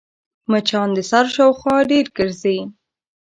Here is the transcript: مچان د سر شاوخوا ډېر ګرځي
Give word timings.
مچان 0.51 0.89
د 0.95 0.99
سر 1.11 1.25
شاوخوا 1.35 1.75
ډېر 1.91 2.05
ګرځي 2.17 2.59